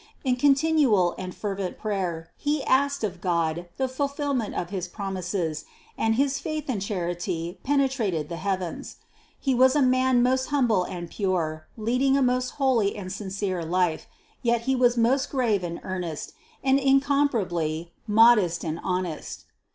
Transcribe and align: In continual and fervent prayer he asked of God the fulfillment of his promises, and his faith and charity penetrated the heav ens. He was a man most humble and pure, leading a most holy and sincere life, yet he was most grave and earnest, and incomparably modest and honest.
In 0.23 0.35
continual 0.35 1.13
and 1.19 1.35
fervent 1.35 1.77
prayer 1.77 2.31
he 2.35 2.63
asked 2.63 3.03
of 3.03 3.21
God 3.21 3.69
the 3.77 3.87
fulfillment 3.87 4.55
of 4.55 4.71
his 4.71 4.87
promises, 4.87 5.63
and 5.95 6.15
his 6.15 6.39
faith 6.39 6.67
and 6.69 6.81
charity 6.81 7.59
penetrated 7.63 8.27
the 8.27 8.37
heav 8.37 8.63
ens. 8.63 8.95
He 9.39 9.53
was 9.53 9.75
a 9.75 9.81
man 9.83 10.23
most 10.23 10.47
humble 10.47 10.85
and 10.85 11.07
pure, 11.07 11.67
leading 11.77 12.17
a 12.17 12.23
most 12.23 12.49
holy 12.57 12.95
and 12.97 13.13
sincere 13.13 13.63
life, 13.63 14.07
yet 14.41 14.61
he 14.61 14.75
was 14.75 14.97
most 14.97 15.29
grave 15.29 15.63
and 15.63 15.79
earnest, 15.83 16.33
and 16.63 16.79
incomparably 16.79 17.93
modest 18.07 18.63
and 18.65 18.79
honest. 18.83 19.45